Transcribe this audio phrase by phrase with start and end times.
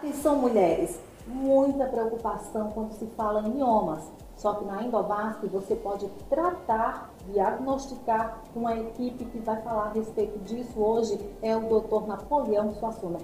[0.00, 4.02] Atenção, mulheres, muita preocupação quando se fala em miomas.
[4.34, 9.92] Só que na Endovasc você pode tratar, diagnosticar com a equipe que vai falar a
[9.92, 12.06] respeito disso hoje é o Dr.
[12.06, 13.18] Napoleão Suassuna.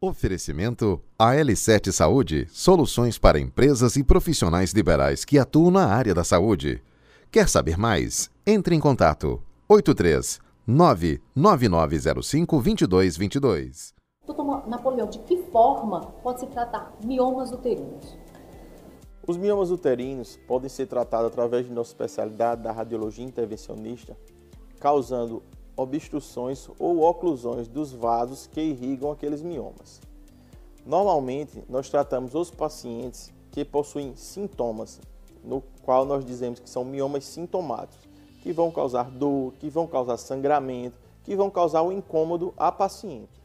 [0.00, 6.82] Oferecimento AL7 Saúde, soluções para empresas e profissionais liberais que atuam na área da saúde.
[7.30, 8.28] Quer saber mais?
[8.44, 14.01] Entre em contato 83 99905 2222.
[14.24, 18.16] Doutor Napoleão, de que forma pode se tratar miomas uterinos?
[19.26, 24.16] Os miomas uterinos podem ser tratados através de nossa especialidade da radiologia intervencionista,
[24.78, 25.42] causando
[25.76, 30.00] obstruções ou oclusões dos vasos que irrigam aqueles miomas.
[30.86, 35.00] Normalmente, nós tratamos os pacientes que possuem sintomas,
[35.42, 38.08] no qual nós dizemos que são miomas sintomáticos,
[38.40, 43.41] que vão causar dor, que vão causar sangramento, que vão causar o incômodo à paciente.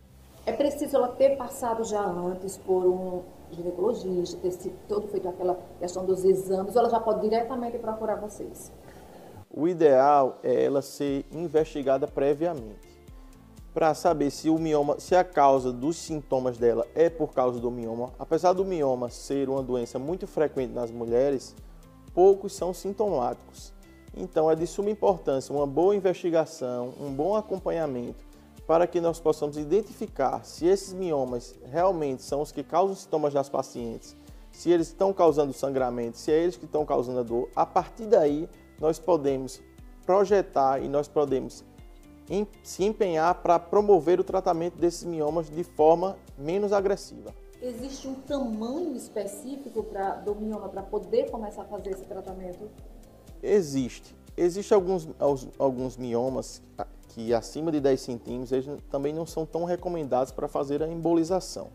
[0.47, 5.59] É preciso ela ter passado já antes por um ginecologista, ter sido todo feito aquela
[5.77, 8.71] questão dos exames, ou ela já pode diretamente procurar vocês?
[9.53, 12.87] O ideal é ela ser investigada previamente
[13.73, 17.69] para saber se o mioma, se a causa dos sintomas dela é por causa do
[17.69, 18.13] mioma.
[18.17, 21.53] Apesar do mioma ser uma doença muito frequente nas mulheres,
[22.13, 23.73] poucos são sintomáticos.
[24.15, 28.26] Então é de suma importância uma boa investigação, um bom acompanhamento
[28.67, 33.47] para que nós possamos identificar se esses miomas realmente são os que causam sintomas das
[33.47, 34.15] pacientes,
[34.51, 37.49] se eles estão causando sangramento, se é eles que estão causando a dor.
[37.55, 39.61] A partir daí, nós podemos
[40.05, 41.63] projetar e nós podemos
[42.61, 47.33] se empenhar para promover o tratamento desses miomas de forma menos agressiva.
[47.61, 52.69] Existe um tamanho específico pra, do mioma para poder começar a fazer esse tratamento?
[53.41, 54.15] Existe.
[54.37, 55.07] Existem alguns,
[55.57, 56.61] alguns miomas
[57.09, 61.69] que acima de 10 centímetros eles também não são tão recomendados para fazer a embolização.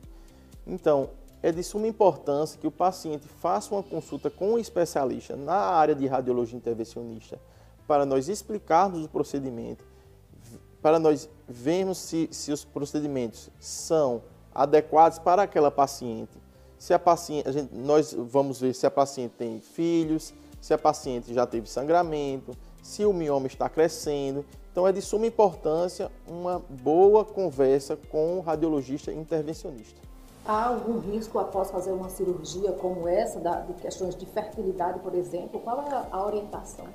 [0.64, 1.10] Então,
[1.42, 5.94] é de suma importância que o paciente faça uma consulta com um especialista na área
[5.94, 7.40] de radiologia intervencionista
[7.88, 9.84] para nós explicarmos o procedimento,
[10.80, 14.22] para nós vermos se, se os procedimentos são
[14.54, 16.40] adequados para aquela paciente.
[16.78, 20.78] Se a paciente, a gente, nós vamos ver se a paciente tem filhos, se a
[20.78, 24.44] paciente já teve sangramento, se o mioma está crescendo.
[24.70, 30.00] Então é de suma importância uma boa conversa com o radiologista intervencionista.
[30.46, 35.60] Há algum risco após fazer uma cirurgia como essa, de questões de fertilidade, por exemplo?
[35.60, 36.86] Qual é a orientação?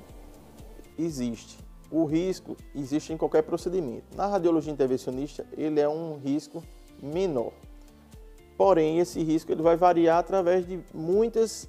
[0.98, 1.58] Existe.
[1.90, 4.16] O risco existe em qualquer procedimento.
[4.16, 6.62] Na radiologia intervencionista, ele é um risco
[7.02, 7.52] menor.
[8.56, 11.68] Porém, esse risco ele vai variar através de muitas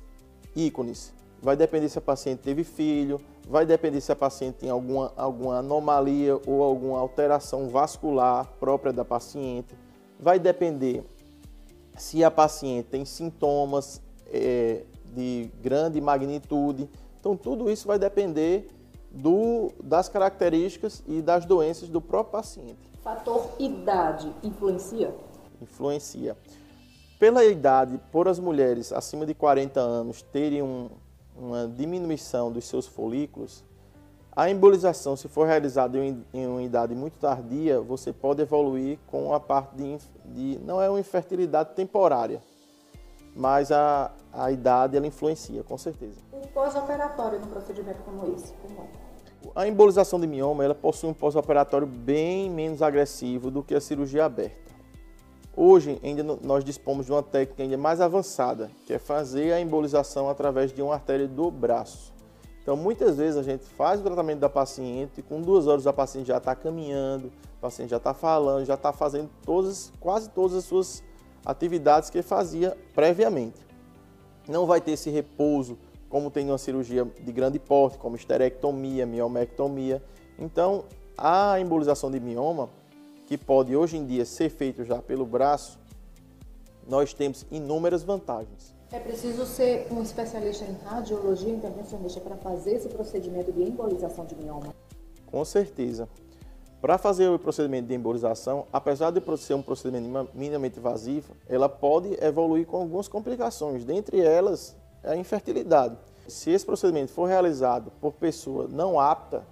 [0.55, 1.13] ícones.
[1.41, 5.59] Vai depender se a paciente teve filho, vai depender se a paciente tem alguma, alguma
[5.59, 9.73] anomalia ou alguma alteração vascular própria da paciente.
[10.19, 11.03] Vai depender
[11.97, 14.83] se a paciente tem sintomas é,
[15.13, 16.89] de grande magnitude.
[17.19, 18.67] Então, tudo isso vai depender
[19.11, 22.79] do, das características e das doenças do próprio paciente.
[23.01, 25.13] Fator idade influencia?
[25.61, 26.37] Influencia.
[27.17, 30.89] Pela idade, por as mulheres acima de 40 anos terem um,
[31.39, 33.63] uma diminuição dos seus folículos,
[34.35, 39.33] a embolização, se for realizada em, em uma idade muito tardia, você pode evoluir com
[39.33, 42.41] a parte de, de não é uma infertilidade temporária,
[43.35, 46.21] mas a, a idade ela influencia, com certeza.
[46.31, 49.09] O pós-operatório no procedimento como esse, como é?
[49.55, 54.25] A embolização de mioma ela possui um pós-operatório bem menos agressivo do que a cirurgia
[54.25, 54.68] aberta.
[55.61, 60.29] Hoje, ainda nós dispomos de uma técnica ainda mais avançada, que é fazer a embolização
[60.29, 62.13] através de uma artéria do braço.
[62.61, 66.27] Então, muitas vezes a gente faz o tratamento da paciente, com duas horas a paciente
[66.27, 67.25] já está caminhando,
[67.57, 71.03] o paciente já está falando, já está fazendo todas, quase todas as suas
[71.45, 73.59] atividades que fazia previamente.
[74.47, 75.77] Não vai ter esse repouso
[76.07, 80.01] como tem numa cirurgia de grande porte, como esterectomia, miomectomia.
[80.39, 80.85] Então,
[81.17, 82.69] a embolização de mioma
[83.29, 85.77] que pode hoje em dia ser feito já pelo braço,
[86.87, 88.73] nós temos inúmeras vantagens.
[88.91, 94.33] É preciso ser um especialista em radiologia intervencionista para fazer esse procedimento de embolização de
[94.33, 94.73] mioma?
[95.27, 96.09] Com certeza.
[96.81, 102.17] Para fazer o procedimento de embolização, apesar de ser um procedimento minimamente invasivo, ela pode
[102.23, 105.95] evoluir com algumas complicações, dentre elas a infertilidade.
[106.27, 109.45] Se esse procedimento for realizado por pessoa não apta,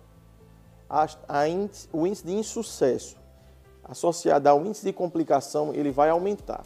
[1.93, 3.26] o índice de insucesso
[3.87, 6.63] associada ao índice de complicação, ele vai aumentar.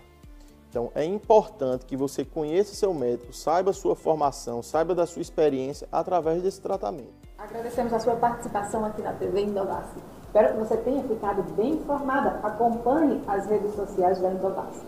[0.70, 5.88] Então, é importante que você conheça seu médico, saiba sua formação, saiba da sua experiência
[5.92, 7.12] através desse tratamento.
[7.38, 9.98] Agradecemos a sua participação aqui na TV Indovace.
[10.22, 12.40] Espero que você tenha ficado bem informada.
[12.42, 14.82] Acompanhe as redes sociais da Indovace.